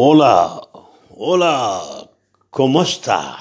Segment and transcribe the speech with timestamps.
[0.00, 0.60] Hola,
[1.10, 2.08] hola,
[2.50, 3.36] ¿cómo está?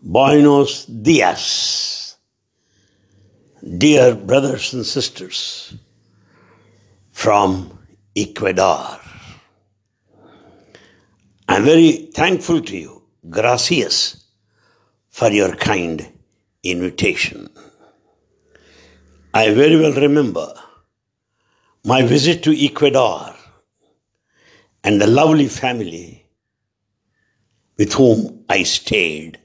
[0.00, 2.18] Buenos dias.
[3.60, 5.74] Dear brothers and sisters
[7.10, 7.80] from
[8.14, 9.00] Ecuador,
[11.48, 13.02] I'm very thankful to you.
[13.28, 14.22] Gracias
[15.08, 16.12] for your kind
[16.62, 17.50] invitation.
[19.34, 20.54] I very well remember
[21.84, 23.34] my visit to Ecuador
[24.84, 26.26] and the lovely family
[27.76, 29.38] with whom I stayed.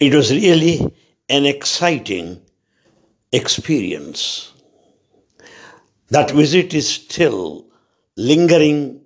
[0.00, 0.80] It was really
[1.28, 2.40] an exciting
[3.32, 4.52] experience.
[6.08, 7.66] That visit is still
[8.16, 9.02] lingering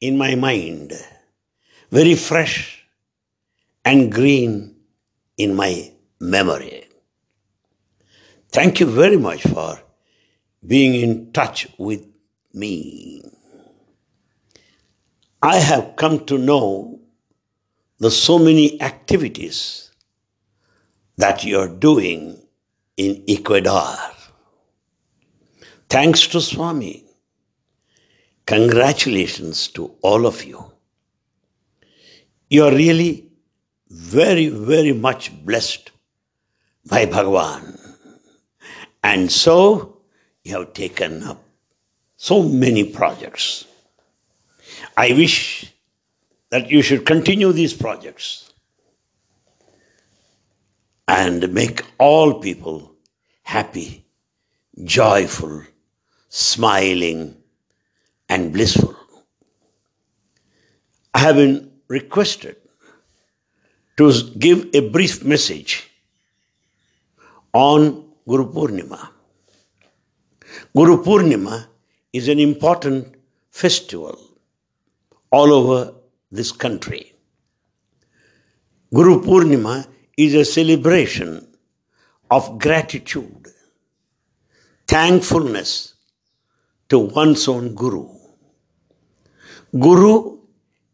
[0.00, 0.92] in my mind,
[1.90, 2.84] very fresh
[3.84, 4.76] and green
[5.36, 6.88] in my memory.
[8.48, 9.80] Thank you very much for
[10.66, 12.04] being in touch with
[12.52, 13.29] me.
[15.42, 17.00] I have come to know
[17.98, 19.90] the so many activities
[21.16, 22.42] that you're doing
[22.98, 23.96] in Ecuador.
[25.88, 27.04] Thanks to Swami.
[28.44, 30.72] Congratulations to all of you.
[32.50, 33.30] You are really
[33.88, 35.90] very, very much blessed
[36.86, 37.78] by Bhagavan.
[39.02, 40.02] And so
[40.44, 41.42] you have taken up
[42.16, 43.64] so many projects.
[45.00, 45.72] I wish
[46.50, 48.52] that you should continue these projects
[51.08, 52.96] and make all people
[53.42, 54.04] happy,
[54.84, 55.62] joyful,
[56.28, 57.34] smiling,
[58.28, 58.94] and blissful.
[61.14, 62.56] I have been requested
[63.96, 65.90] to give a brief message
[67.54, 69.08] on Guru Purnima.
[70.76, 71.68] Guru Purnima
[72.12, 73.14] is an important
[73.50, 74.18] festival
[75.30, 75.94] all over
[76.30, 77.12] this country.
[78.92, 81.46] Guru Purnima is a celebration
[82.30, 83.48] of gratitude,
[84.86, 85.94] thankfulness
[86.88, 88.08] to one's own Guru.
[89.78, 90.38] Guru,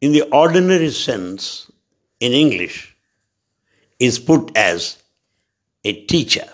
[0.01, 1.71] in the ordinary sense,
[2.21, 2.95] in English,
[3.99, 5.03] is put as
[5.85, 6.49] a teacher.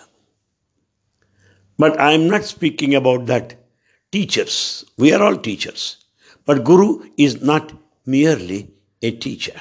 [1.79, 3.57] But I am not speaking about that
[4.13, 4.85] teachers.
[4.97, 6.02] We are all teachers.
[6.45, 7.73] But Guru is not
[8.07, 8.71] merely
[9.01, 9.61] a teacher.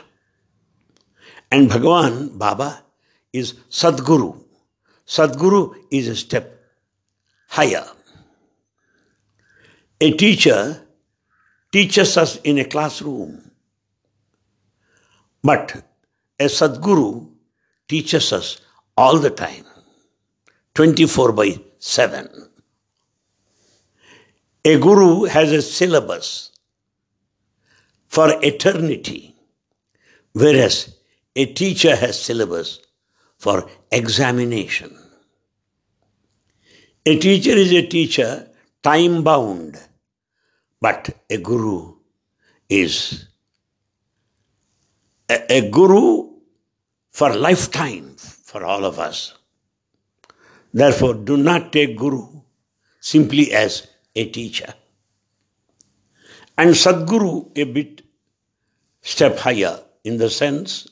[1.52, 2.84] And Bhagavan, Baba,
[3.34, 4.44] is Sadguru.
[5.06, 6.60] Sadguru is a step
[7.48, 7.86] higher.
[10.00, 10.82] A teacher
[11.72, 13.52] teaches us in a classroom,
[15.44, 15.84] but
[16.40, 17.30] a Sadguru
[17.88, 18.62] teaches us
[18.98, 19.66] all the time,
[20.74, 22.50] 24 by 7.
[24.64, 26.51] A guru has a syllabus
[28.12, 29.34] for eternity,
[30.34, 30.98] whereas
[31.34, 32.82] a teacher has syllabus
[33.38, 34.94] for examination.
[37.06, 38.50] A teacher is a teacher,
[38.84, 39.80] time bound,
[40.82, 41.96] but a guru
[42.68, 43.28] is
[45.30, 46.32] a, a, guru
[47.12, 49.36] for lifetime for all of us.
[50.74, 52.28] Therefore, do not take guru
[53.00, 54.74] simply as a teacher
[56.62, 58.01] and Sadguru a bit
[59.02, 60.88] step higher in the sense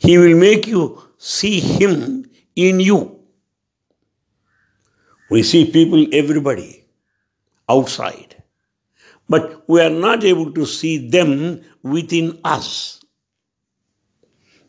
[0.00, 2.24] he will make you see him
[2.56, 3.20] in you.
[5.28, 6.84] We see people, everybody
[7.68, 8.42] outside,
[9.28, 13.04] but we are not able to see them within us.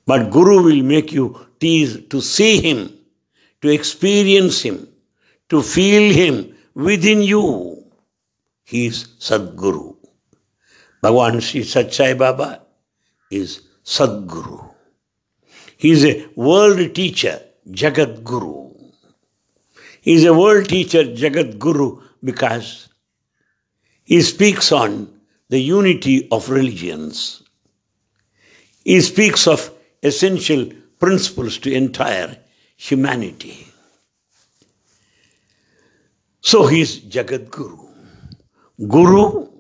[0.05, 2.93] But Guru will make you tease to see him,
[3.61, 4.87] to experience him,
[5.47, 7.85] to feel him within you.
[8.65, 9.95] He is Sadguru.
[11.03, 12.61] Bhagavan Sri Sathya Baba
[13.31, 14.69] is Sadguru.
[15.77, 18.69] He is a world teacher, Jagat Guru.
[20.01, 22.89] He is a world teacher, Jagat Guru, because
[24.03, 25.11] he speaks on
[25.49, 27.41] the unity of religions.
[28.83, 29.71] He speaks of
[30.03, 32.37] essential principles to entire
[32.77, 33.67] humanity.
[36.41, 37.87] So he is Jagat Guru.
[38.87, 39.50] Guru,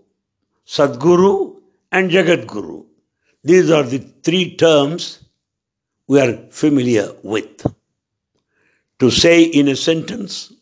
[0.71, 1.57] Sadguru,
[1.91, 2.85] and Jagat Guru.
[3.43, 5.19] These are the three terms
[6.07, 7.65] we are familiar with.
[8.99, 10.53] To say in a sentence,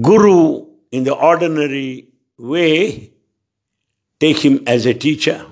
[0.00, 2.08] Guru in the ordinary
[2.38, 3.12] way,
[4.18, 5.46] take him as a teacher.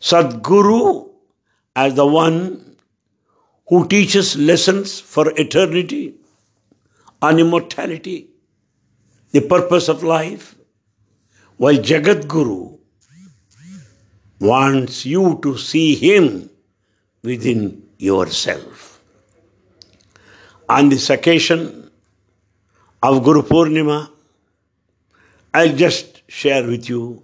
[0.00, 1.10] Sadguru
[1.74, 2.76] as the one
[3.66, 6.14] who teaches lessons for eternity,
[7.22, 8.28] on immortality,
[9.32, 10.54] the purpose of life,
[11.60, 12.78] while Jagat Guru
[14.40, 16.48] wants you to see him
[17.22, 19.02] within yourself.
[20.70, 21.90] On this occasion
[23.02, 24.08] of Guru Purnima,
[25.52, 27.22] I'll just share with you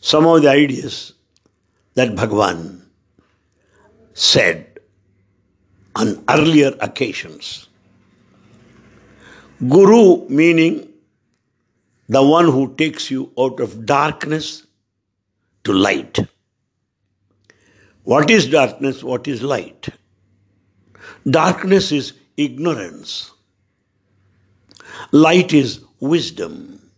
[0.00, 1.14] some of the ideas
[1.94, 2.82] that Bhagwan
[4.12, 4.78] said
[5.96, 7.66] on earlier occasions.
[9.66, 10.87] Guru meaning
[12.08, 14.66] the one who takes you out of darkness
[15.64, 16.18] to light.
[18.04, 19.04] What is darkness?
[19.04, 19.88] What is light?
[21.28, 23.32] Darkness is ignorance.
[25.12, 26.90] Light is wisdom.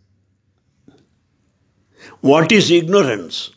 [2.21, 3.51] What is ignorance?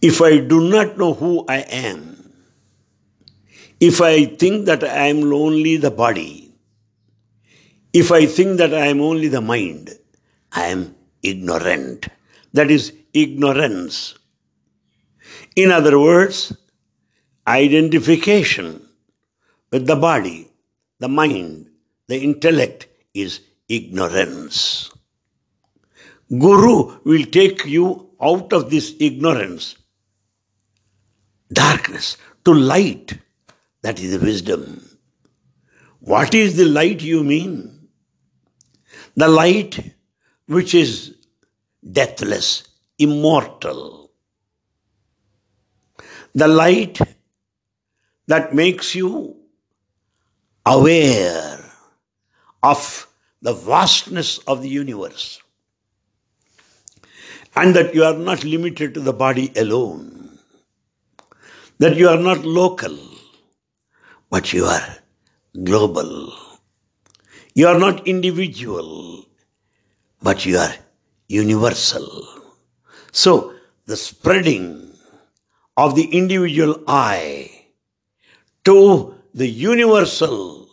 [0.00, 2.32] If I do not know who I am,
[3.80, 6.45] if I think that I am only the body,
[7.96, 9.88] if I think that I am only the mind,
[10.52, 12.08] I am ignorant.
[12.52, 14.18] That is ignorance.
[15.56, 16.54] In other words,
[17.46, 18.86] identification
[19.72, 20.50] with the body,
[20.98, 21.70] the mind,
[22.06, 24.90] the intellect is ignorance.
[26.28, 29.74] Guru will take you out of this ignorance,
[31.50, 33.18] darkness, to light.
[33.80, 34.84] That is wisdom.
[36.00, 37.75] What is the light you mean?
[39.16, 39.94] The light
[40.46, 41.16] which is
[41.90, 42.68] deathless,
[42.98, 44.10] immortal.
[46.34, 46.98] The light
[48.26, 49.36] that makes you
[50.66, 51.58] aware
[52.62, 53.06] of
[53.40, 55.40] the vastness of the universe
[57.54, 60.38] and that you are not limited to the body alone,
[61.78, 62.98] that you are not local,
[64.30, 64.96] but you are
[65.64, 66.45] global.
[67.56, 69.24] You are not individual,
[70.20, 70.74] but you are
[71.26, 72.06] universal.
[73.12, 73.54] So,
[73.86, 74.92] the spreading
[75.74, 77.50] of the individual I
[78.66, 80.68] to the universal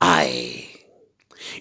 [0.00, 0.66] I.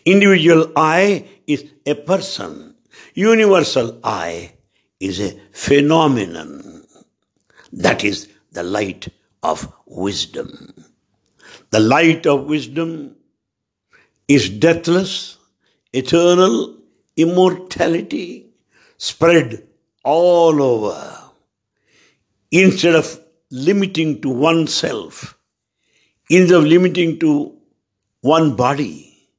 [0.06, 2.78] Individual I is a person.
[3.14, 4.54] Universal I
[5.00, 6.84] is a phenomenon.
[7.72, 9.08] That is the light
[9.44, 10.74] of wisdom.
[11.70, 13.18] The light of wisdom
[14.28, 15.38] is deathless,
[15.94, 16.78] eternal,
[17.16, 18.48] immortality
[18.98, 19.68] spread
[20.04, 21.20] all over.
[22.52, 23.20] Instead of
[23.52, 25.38] limiting to oneself,
[26.30, 27.56] instead of limiting to
[28.22, 29.30] one body,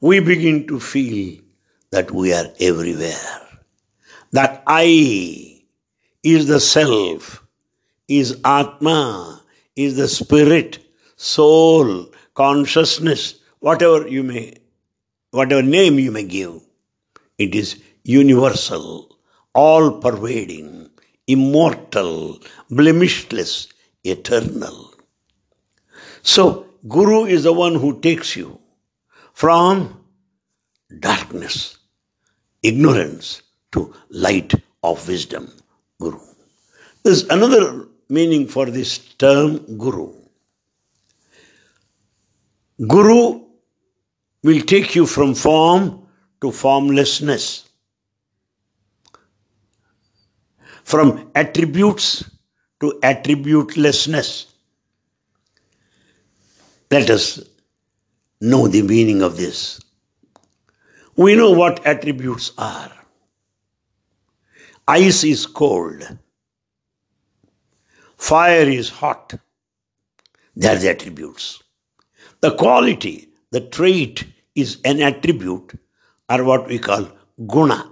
[0.00, 1.40] we begin to feel
[1.90, 3.40] that we are everywhere.
[4.32, 5.62] That I
[6.22, 7.42] is the self,
[8.08, 9.42] is Atma,
[9.76, 10.78] is the spirit,
[11.16, 14.54] soul, consciousness, whatever you may,
[15.30, 16.60] whatever name you may give.
[17.38, 19.18] It is universal,
[19.54, 20.90] all pervading,
[21.26, 23.68] immortal, blemishless,
[24.04, 24.94] eternal.
[26.22, 28.60] So, Guru is the one who takes you
[29.32, 30.04] from
[31.00, 31.78] darkness,
[32.62, 33.42] ignorance,
[33.72, 35.52] to light of wisdom.
[36.00, 36.20] Guru.
[37.02, 40.12] There's another meaning for this term Guru.
[42.86, 43.45] Guru
[44.46, 46.06] will take you from form
[46.40, 47.68] to formlessness,
[50.84, 52.22] from attributes
[52.78, 54.46] to attributelessness.
[56.92, 57.40] Let us
[58.40, 59.80] know the meaning of this.
[61.16, 62.92] We know what attributes are.
[64.86, 66.06] Ice is cold.
[68.16, 69.34] Fire is hot.
[70.54, 71.60] They are the attributes.
[72.42, 74.24] The quality, the trait
[74.56, 75.78] is an attribute
[76.28, 77.08] or what we call
[77.46, 77.90] guna.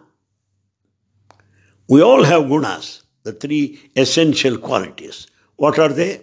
[1.88, 5.26] We all have gunas, the three essential qualities.
[5.56, 6.22] What are they?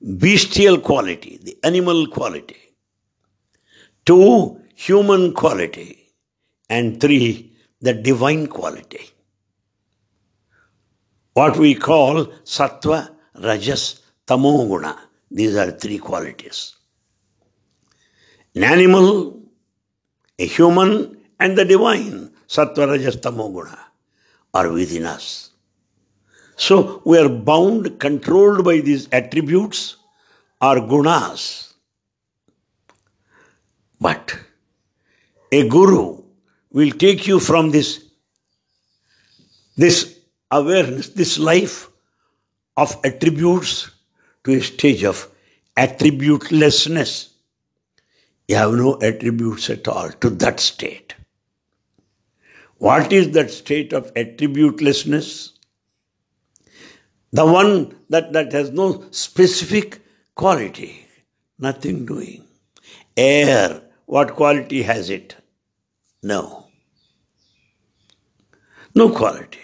[0.00, 2.56] Bestial quality, the animal quality.
[4.04, 6.12] Two, human quality.
[6.70, 9.10] And three, the divine quality.
[11.34, 13.10] What we call sattva,
[13.42, 14.96] rajas, tamoguna.
[15.30, 16.75] These are three qualities.
[18.56, 19.38] An animal,
[20.38, 23.78] a human, and the divine, sattva, rajas, tamoguna,
[24.54, 25.50] are within us.
[26.56, 29.96] So we are bound, controlled by these attributes
[30.62, 31.74] or gunas.
[34.00, 34.38] But
[35.52, 36.22] a guru
[36.70, 38.04] will take you from this,
[39.76, 40.18] this
[40.50, 41.90] awareness, this life
[42.76, 43.90] of attributes
[44.44, 45.28] to a stage of
[45.76, 47.35] attributelessness.
[48.48, 51.14] You have no attributes at all to that state.
[52.78, 55.52] What is that state of attributelessness?
[57.32, 60.00] The one that, that has no specific
[60.34, 61.06] quality,
[61.58, 62.44] nothing doing.
[63.16, 65.34] Air, what quality has it?
[66.22, 66.68] No.
[68.94, 69.58] No quality.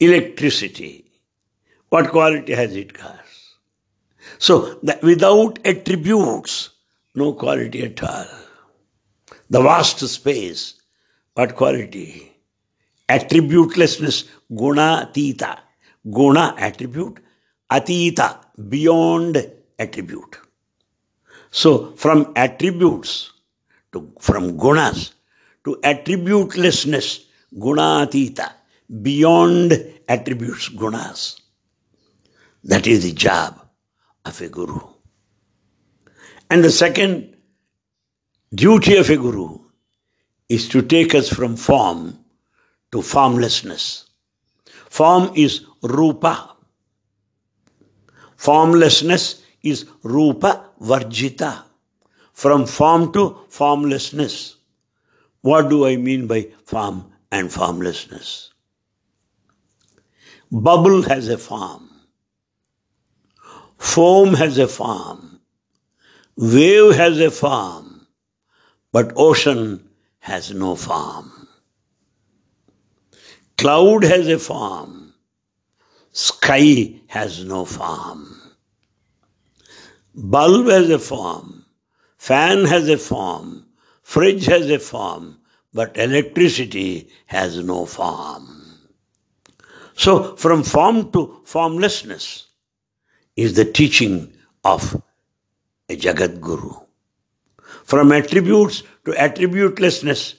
[0.00, 1.10] Electricity,
[1.88, 3.20] what quality has it got?
[4.38, 6.70] So, without attributes,
[7.16, 8.26] no quality at all.
[9.50, 10.74] The vast space,
[11.34, 12.32] what quality?
[13.08, 15.58] Attributelessness, guna tita.
[16.08, 17.18] Guna, attribute,
[17.70, 20.38] atita, beyond attribute.
[21.50, 23.32] So, from attributes
[23.92, 25.12] to from gunas
[25.64, 27.24] to attributelessness,
[27.58, 28.52] guna, gunatita,
[29.02, 29.72] beyond
[30.08, 31.40] attributes, gunas.
[32.62, 33.60] That is the job
[34.24, 34.95] of a guru.
[36.50, 37.36] And the second
[38.54, 39.58] duty of a guru
[40.48, 42.18] is to take us from form
[42.92, 44.08] to formlessness.
[44.88, 46.54] Form is rupa.
[48.36, 51.64] Formlessness is rupa varjita.
[52.32, 54.56] From form to formlessness.
[55.40, 58.50] What do I mean by form and formlessness?
[60.50, 61.90] Bubble has a form.
[63.78, 65.25] Foam has a form.
[66.36, 68.06] Wave has a form.
[68.92, 69.88] But ocean
[70.20, 71.32] has no form.
[73.58, 75.14] Cloud has a form.
[76.12, 78.40] Sky has no form.
[80.14, 81.64] Bulb has a form.
[82.18, 83.66] Fan has a form.
[84.02, 85.38] Fridge has a form.
[85.72, 88.78] But electricity has no form.
[89.94, 92.46] So, from form to formlessness
[93.36, 94.32] is the teaching
[94.64, 95.02] of
[95.88, 96.72] a Jagat Guru.
[97.84, 100.34] From attributes to attributelessness,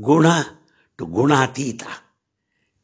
[0.00, 0.58] guna
[0.98, 1.88] to gunatita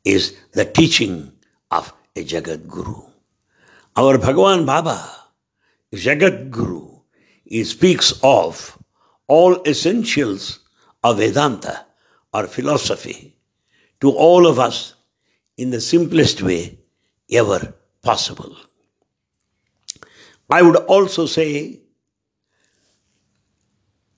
[0.05, 1.33] is the teaching
[1.71, 3.03] of a Jagat Guru.
[3.97, 5.11] Our Bhagavan Baba,
[5.93, 7.01] Jagat Guru,
[7.45, 8.79] he speaks of
[9.27, 10.61] all essentials
[11.05, 11.85] of Vedanta
[12.33, 13.37] or philosophy
[14.01, 14.95] to all of us
[15.57, 16.79] in the simplest way
[17.31, 18.57] ever possible.
[20.49, 21.81] I would also say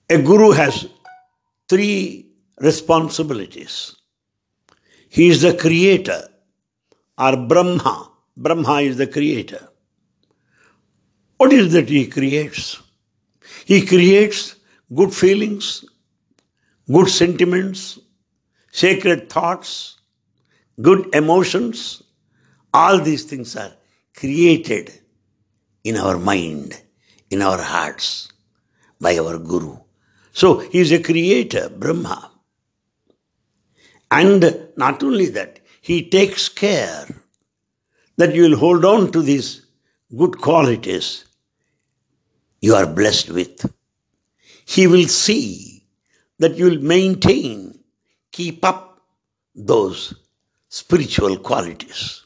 [0.09, 0.87] a guru has
[1.69, 2.27] three
[2.59, 3.95] responsibilities.
[5.09, 6.27] He is the creator,
[7.17, 8.11] or Brahma.
[8.35, 9.69] Brahma is the creator.
[11.37, 12.81] What is that he creates?
[13.65, 14.55] He creates
[14.93, 15.85] good feelings,
[16.91, 17.99] good sentiments,
[18.71, 19.97] sacred thoughts,
[20.81, 22.03] good emotions.
[22.73, 23.73] All these things are
[24.15, 24.99] created
[25.83, 26.81] in our mind,
[27.29, 28.29] in our hearts,
[28.99, 29.82] by our Guru.
[30.33, 32.31] So he is a creator, Brahma.
[34.11, 37.07] And not only that, he takes care
[38.17, 39.65] that you will hold on to these
[40.15, 41.25] good qualities
[42.61, 43.71] you are blessed with.
[44.65, 45.85] He will see
[46.39, 47.79] that you will maintain,
[48.31, 49.01] keep up
[49.55, 50.13] those
[50.69, 52.25] spiritual qualities.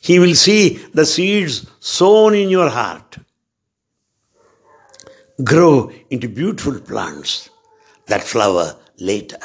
[0.00, 3.16] He will see the seeds sown in your heart
[5.44, 7.50] grow into beautiful plants
[8.06, 9.38] that flower later.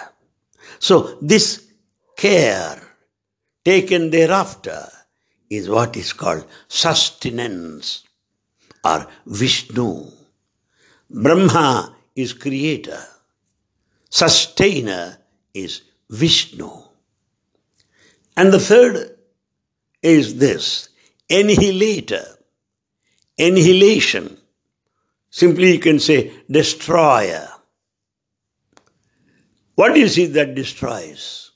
[0.79, 1.67] So, this
[2.17, 2.81] care
[3.63, 4.87] taken thereafter
[5.49, 8.03] is what is called sustenance
[8.83, 10.11] or Vishnu.
[11.09, 13.01] Brahma is creator,
[14.09, 15.17] sustainer
[15.53, 16.69] is Vishnu.
[18.35, 19.17] And the third
[20.01, 20.89] is this
[21.29, 22.23] annihilator,
[23.37, 24.36] annihilation.
[25.37, 27.47] Simply you can say destroyer.
[29.75, 31.51] What is it that destroys?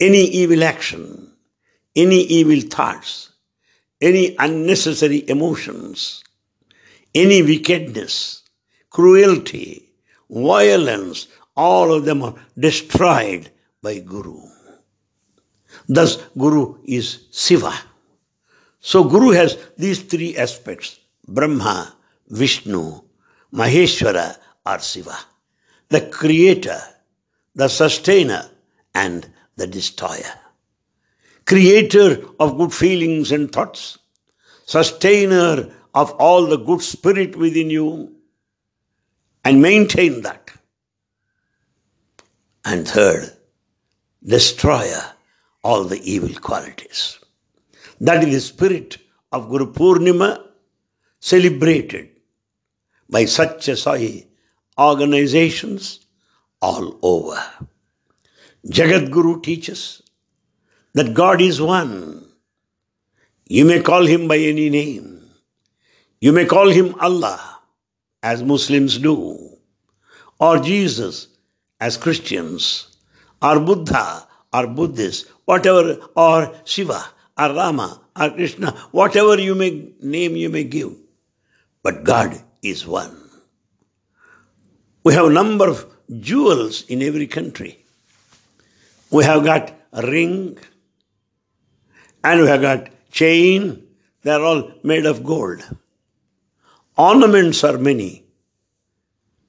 [0.00, 1.34] Any evil action,
[1.94, 3.30] any evil thoughts,
[4.00, 6.24] any unnecessary emotions,
[7.14, 8.42] any wickedness,
[8.88, 9.90] cruelty,
[10.30, 13.50] violence, all of them are destroyed
[13.82, 14.40] by Guru.
[15.90, 17.74] Thus, Guru is Siva.
[18.80, 21.95] So, Guru has these three aspects Brahma,
[22.28, 23.00] Vishnu,
[23.52, 25.16] Maheshwara, or Siva.
[25.88, 26.80] The creator,
[27.54, 28.50] the sustainer,
[28.94, 30.34] and the destroyer.
[31.44, 33.98] Creator of good feelings and thoughts,
[34.64, 38.16] sustainer of all the good spirit within you,
[39.44, 40.50] and maintain that.
[42.64, 43.30] And third,
[44.24, 45.04] destroyer
[45.62, 47.20] all the evil qualities.
[48.00, 48.98] That is the spirit
[49.30, 50.44] of Guru Purnima
[51.20, 52.15] celebrated
[53.08, 54.26] by such Sai
[54.78, 56.06] organizations
[56.60, 57.40] all over.
[58.66, 60.02] Jagat Guru teaches
[60.94, 62.26] that God is one.
[63.46, 65.22] You may call him by any name.
[66.20, 67.60] You may call him Allah,
[68.22, 69.58] as Muslims do,
[70.40, 71.28] or Jesus,
[71.78, 72.96] as Christians,
[73.40, 77.04] or Buddha, or Buddhists, whatever, or Shiva,
[77.38, 80.96] or Rama, or Krishna, whatever you may name you may give.
[81.82, 83.16] But God is one.
[85.04, 85.86] We have a number of
[86.20, 87.78] jewels in every country.
[89.10, 90.58] We have got a ring
[92.24, 93.86] and we have got chain.
[94.22, 95.62] They are all made of gold.
[96.98, 98.24] Ornaments are many,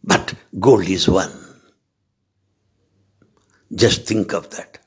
[0.03, 1.31] but gold is one.
[3.73, 4.79] Just think of that.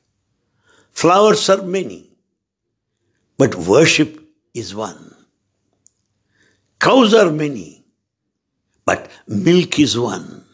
[0.93, 2.11] Flowers are many,
[3.39, 4.23] but worship
[4.55, 5.15] is one.
[6.79, 7.80] Cows are many,
[8.91, 10.45] but milk is one.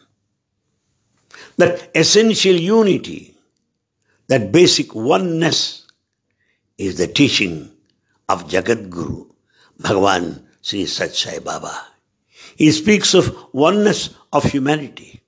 [1.57, 3.35] That essential unity,
[4.27, 5.87] that basic oneness
[6.77, 7.71] is the teaching
[8.29, 9.25] of Jagat Guru,
[9.81, 11.73] Bhagavan Sri Sat Baba.
[12.55, 15.19] He speaks of oneness of humanity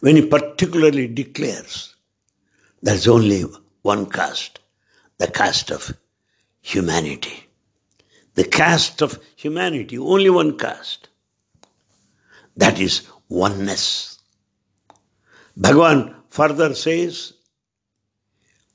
[0.00, 1.96] when he particularly declares
[2.80, 3.44] there's only
[3.82, 4.60] one caste,
[5.18, 5.94] the caste of
[6.62, 7.44] humanity.
[8.36, 11.10] The caste of humanity, only one caste.
[12.56, 14.18] That is oneness.
[15.58, 17.32] Bhagavan further says,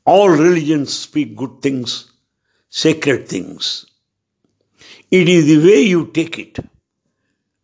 [0.05, 2.11] all religions speak good things,
[2.69, 3.85] sacred things.
[5.11, 6.57] It is the way you take it,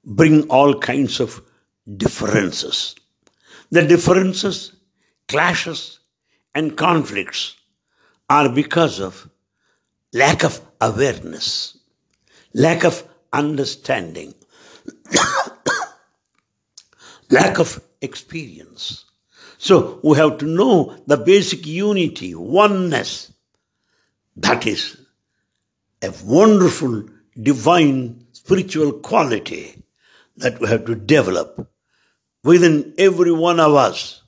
[0.03, 1.41] bring all kinds of
[1.95, 2.95] differences.
[3.71, 4.73] The differences,
[5.27, 5.99] clashes,
[6.53, 7.55] and conflicts
[8.29, 9.29] are because of
[10.13, 11.77] lack of awareness,
[12.53, 14.33] lack of understanding,
[17.29, 19.05] lack of experience.
[19.57, 23.33] So we have to know the basic unity, oneness.
[24.35, 24.97] That is
[26.01, 27.05] a wonderful
[27.41, 29.83] divine spiritual quality
[30.37, 31.71] that we have to develop
[32.43, 34.21] within every one of us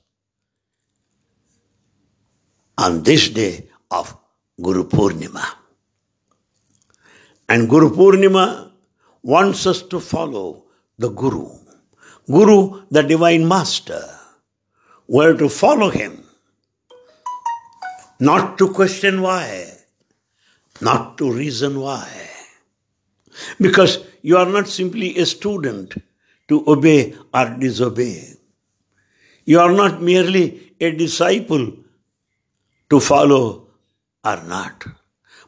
[2.76, 4.16] on this day of
[4.60, 5.44] Guru Purnima.
[7.48, 8.70] And Guru Purnima
[9.22, 10.64] wants us to follow
[10.98, 11.59] the Guru.
[12.30, 14.02] Guru, the divine master
[15.08, 16.22] were to follow him,
[18.20, 19.72] not to question why,
[20.80, 22.08] not to reason why.
[23.60, 25.94] Because you are not simply a student
[26.48, 28.34] to obey or disobey.
[29.44, 31.72] You are not merely a disciple
[32.90, 33.66] to follow
[34.24, 34.84] or not,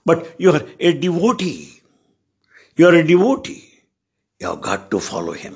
[0.04, 1.82] but you are a devotee.
[2.76, 3.68] You are a devotee.
[4.40, 5.54] You have got to follow him.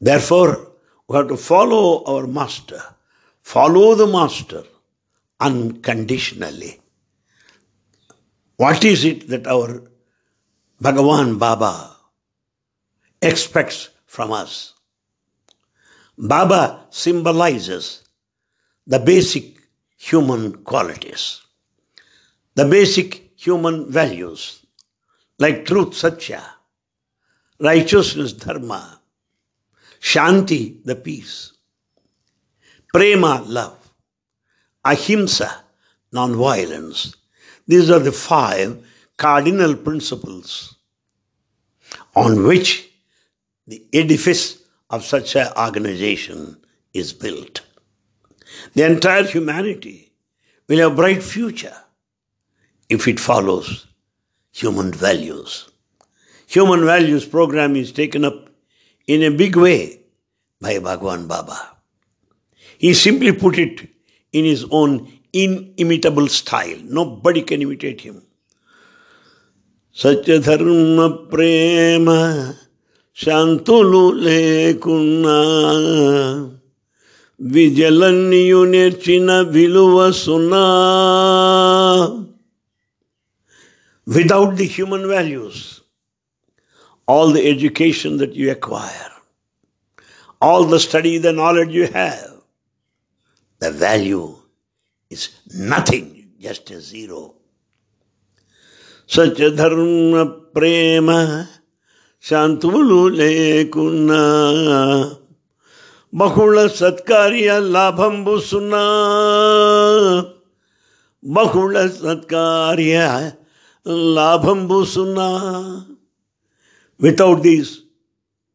[0.00, 0.72] Therefore,
[1.08, 2.80] we have to follow our master,
[3.42, 4.64] follow the master
[5.40, 6.80] unconditionally.
[8.56, 9.82] What is it that our
[10.82, 11.96] Bhagavan Baba
[13.20, 14.74] expects from us?
[16.16, 18.04] Baba symbolizes
[18.86, 19.58] the basic
[19.96, 21.42] human qualities,
[22.54, 24.64] the basic human values
[25.38, 26.44] like truth, satya,
[27.58, 28.99] righteousness, dharma,
[30.00, 31.52] Shanti, the peace.
[32.92, 33.76] Prema, love.
[34.84, 35.62] Ahimsa,
[36.12, 37.14] non-violence.
[37.66, 38.84] These are the five
[39.16, 40.76] cardinal principles
[42.16, 42.88] on which
[43.66, 46.56] the edifice of such an organization
[46.92, 47.60] is built.
[48.74, 50.12] The entire humanity
[50.68, 51.76] will have a bright future
[52.88, 53.86] if it follows
[54.50, 55.70] human values.
[56.48, 58.49] Human values program is taken up
[59.09, 59.99] in a big way
[60.61, 61.57] by Bhagwan Baba.
[62.77, 63.87] He simply put it
[64.33, 64.91] in his own
[65.33, 66.79] inimitable style.
[66.83, 68.17] Nobody can imitate him.
[69.95, 72.07] సత్యధర్మ ప్రేమ
[73.17, 75.35] శాంతులు లేకున్నా
[77.39, 80.65] విజలన్నీయు నేర్చిన విలువ సున్నా
[84.07, 85.57] without the human values
[87.10, 89.12] all the education that you acquire,
[90.40, 92.32] all the study, the knowledge you have,
[93.62, 94.28] the value
[95.10, 95.22] is
[95.74, 96.06] nothing,
[96.40, 97.22] just a zero.
[99.08, 101.20] Satya dharma prema
[102.24, 104.22] శాంతులు లేకున్నా
[106.12, 108.82] బహుళ సత్కార్య లాభంబు సున్నా
[111.22, 112.96] బహుళ సత్కార్య
[114.18, 115.28] లాభంబు సున్నా
[116.99, 117.81] Without these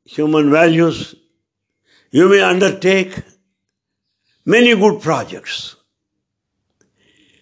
[0.04, 1.14] human values,
[2.10, 3.12] you may undertake
[4.44, 5.76] many good projects,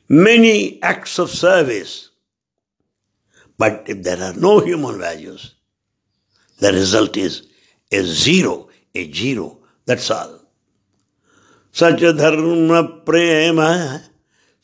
[0.08, 2.10] many acts of service.
[3.56, 5.54] But if there are no human values,
[6.58, 7.46] the result is
[7.90, 9.58] a zero, a zero.
[9.86, 10.34] That's all.
[11.78, 13.58] సచధర్మ ప్రేమ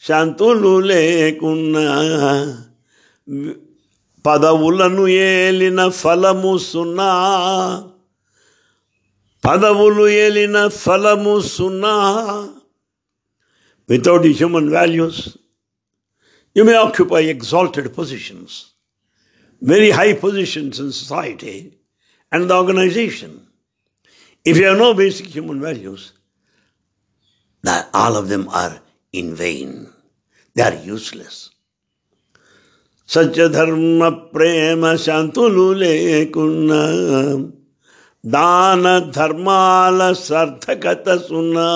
[0.06, 1.84] శాంతులు లేకున్నా
[4.24, 7.10] పదవులను ఏలిన ఫలము సున్నా
[9.44, 11.94] పదవులు ఏలిన ఫలము సున్నా
[13.88, 15.22] without human values
[16.56, 18.56] you may occupy exalted positions
[19.62, 21.78] very high positions in society
[22.32, 23.46] and the organization.
[24.46, 26.12] If you have no basic human values,
[27.64, 28.78] that all of them are
[29.14, 29.90] in vain.
[30.56, 31.50] They are useless.
[33.08, 36.80] సత్యధర్మ ప్రేమ శాంతులు లేకున్నా
[38.24, 41.68] దాన ధర్మాల సార్థకత సున్నా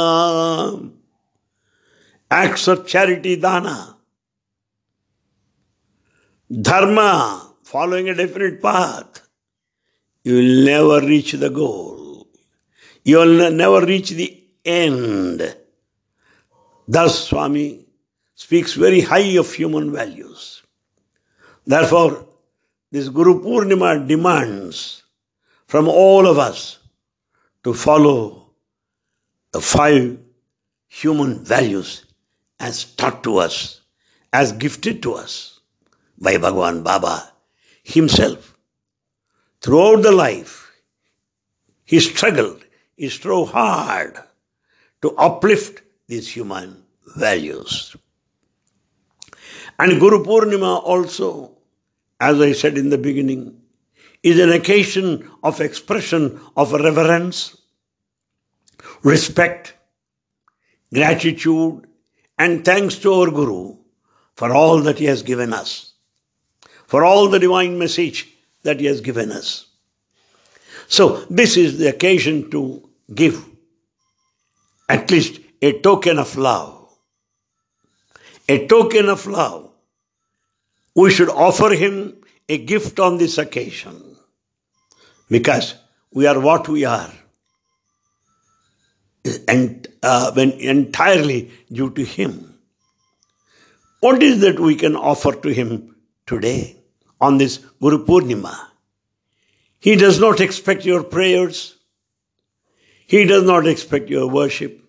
[2.30, 3.68] acts of charity dana
[6.50, 7.00] ధర్మ
[7.68, 9.28] following a definite path,
[10.24, 12.26] you will never reach the goal.
[13.06, 15.54] You will never reach the end.
[16.88, 17.86] Thus, Swami
[18.34, 20.51] speaks very high of human values.
[21.65, 22.25] Therefore,
[22.91, 25.03] this Guru Purnima demands
[25.65, 26.79] from all of us
[27.63, 28.49] to follow
[29.51, 30.19] the five
[30.87, 32.05] human values
[32.59, 33.81] as taught to us,
[34.31, 35.59] as gifted to us
[36.19, 37.31] by Bhagavan Baba
[37.83, 38.55] himself.
[39.61, 40.71] Throughout the life,
[41.85, 42.63] he struggled,
[42.95, 44.17] he strove hard
[45.01, 46.83] to uplift these human
[47.15, 47.95] values.
[49.79, 51.52] And Guru Purnima also,
[52.19, 53.59] as I said in the beginning,
[54.21, 57.57] is an occasion of expression of reverence,
[59.03, 59.73] respect,
[60.93, 61.85] gratitude,
[62.37, 63.77] and thanks to our Guru
[64.35, 65.93] for all that he has given us,
[66.87, 68.29] for all the divine message
[68.63, 69.67] that he has given us.
[70.87, 73.45] So, this is the occasion to give
[74.89, 76.87] at least a token of love.
[78.47, 79.72] A token of love.
[80.95, 82.15] We should offer him
[82.47, 84.17] a gift on this occasion
[85.29, 85.75] because
[86.13, 87.11] we are what we are
[89.47, 92.59] and uh, when entirely due to him.
[94.01, 95.95] What is that we can offer to him
[96.27, 96.77] today
[97.21, 98.55] on this Guru Purnima?
[99.79, 101.77] He does not expect your prayers.
[103.07, 104.81] He does not expect your worship.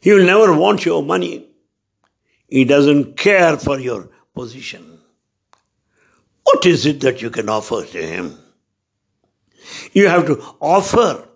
[0.00, 1.46] He will never want your money.
[2.46, 4.84] He doesn't care for your position.
[6.44, 8.38] What is it that you can offer to him?
[9.92, 11.28] You have to offer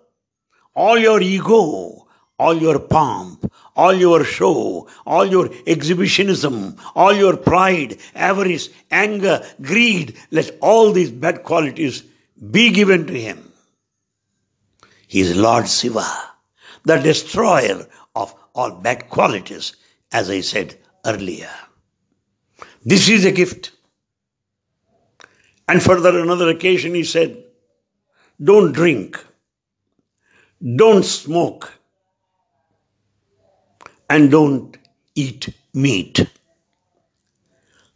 [0.74, 2.06] all your ego,
[2.38, 10.16] all your pomp, all your show, all your exhibitionism, all your pride, avarice, anger, greed,
[10.30, 12.04] let all these bad qualities
[12.50, 13.52] be given to him.
[15.06, 16.08] He is Lord Shiva,
[16.84, 19.76] the destroyer of all bad qualities,
[20.10, 21.50] as I said earlier.
[22.84, 23.72] This is a gift.
[25.68, 27.44] And further, another occasion, he said,
[28.42, 29.24] Don't drink,
[30.76, 31.72] don't smoke,
[34.10, 34.76] and don't
[35.14, 36.26] eat meat.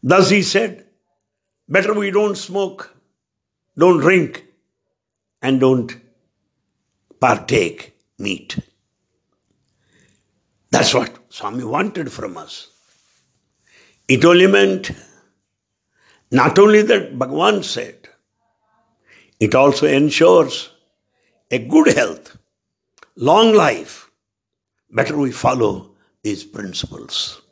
[0.02, 0.86] Thus, he said,
[1.68, 2.94] Better we don't smoke,
[3.76, 4.44] don't drink,
[5.42, 5.96] and don't
[7.18, 8.58] partake meat.
[10.70, 12.75] That's what Swami wanted from us.
[14.08, 14.92] It only meant
[16.30, 18.08] not only that Bhagavan said,
[19.40, 20.70] it also ensures
[21.50, 22.36] a good health,
[23.16, 24.10] long life.
[24.90, 25.90] Better we follow
[26.22, 27.42] these principles.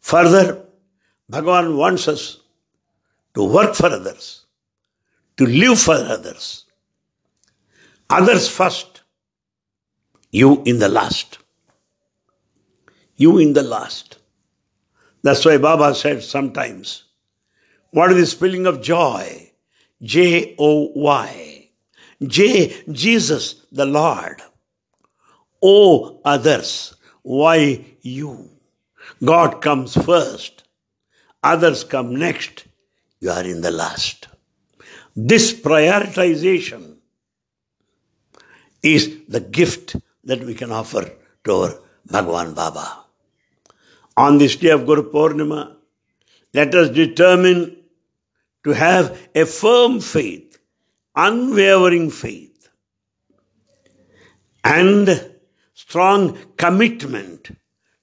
[0.00, 0.66] Further,
[1.30, 2.40] Bhagavan wants us
[3.34, 4.46] to work for others,
[5.36, 6.66] to live for others.
[8.10, 9.02] Others first,
[10.30, 11.38] you in the last.
[13.16, 14.18] You in the last.
[15.24, 17.04] That's why Baba said sometimes,
[17.92, 19.52] what is the spelling of joy?
[20.02, 21.70] J O Y.
[22.22, 24.42] J, Jesus the Lord.
[25.62, 26.94] O, others.
[27.22, 28.50] Why you?
[29.24, 30.64] God comes first.
[31.42, 32.66] Others come next.
[33.20, 34.28] You are in the last.
[35.16, 36.96] This prioritization
[38.82, 41.10] is the gift that we can offer
[41.44, 43.03] to our Bhagwan Baba.
[44.16, 45.76] On this day of Guru Purnima,
[46.52, 47.76] let us determine
[48.62, 50.58] to have a firm faith,
[51.16, 52.68] unwavering faith,
[54.62, 55.30] and
[55.74, 57.50] strong commitment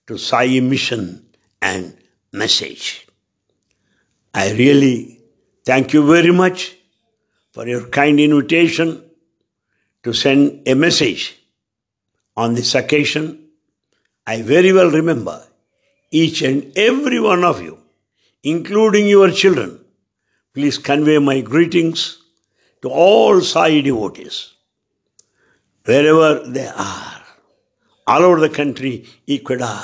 [0.07, 1.25] to Sai mission
[1.61, 1.97] and
[2.33, 3.07] message.
[4.33, 5.21] I really
[5.65, 6.75] thank you very much
[7.51, 9.03] for your kind invitation
[10.03, 11.37] to send a message
[12.35, 13.47] on this occasion.
[14.25, 15.45] I very well remember
[16.11, 17.79] each and every one of you,
[18.43, 19.83] including your children.
[20.53, 22.21] Please convey my greetings
[22.81, 24.53] to all Sai devotees,
[25.85, 27.23] wherever they are,
[28.05, 29.79] all over the country, Ecuador,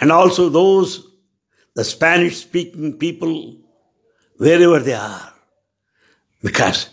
[0.00, 1.06] and also those,
[1.74, 3.56] the Spanish speaking people,
[4.38, 5.34] wherever they are,
[6.42, 6.88] because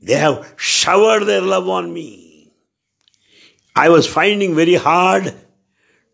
[0.00, 2.52] they have showered their love on me.
[3.74, 5.32] I was finding very hard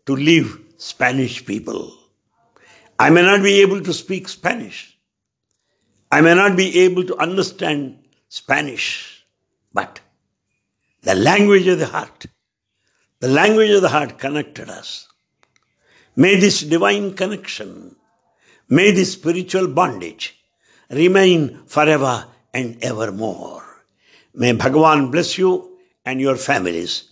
[0.05, 1.91] to leave Spanish people.
[2.99, 4.95] I may not be able to speak Spanish.
[6.11, 7.97] I may not be able to understand
[8.29, 9.25] Spanish,
[9.73, 9.99] but
[11.01, 12.27] the language of the heart,
[13.19, 15.07] the language of the heart connected us.
[16.15, 17.95] May this divine connection,
[18.69, 20.39] may this spiritual bondage
[20.91, 23.63] remain forever and evermore.
[24.35, 27.09] May Bhagavan bless you and your families.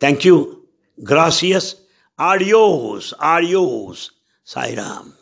[0.00, 0.66] Thank you.
[1.04, 1.76] Gracias.
[2.18, 4.10] Ariohus, Ariohus,
[4.44, 5.17] Sairam.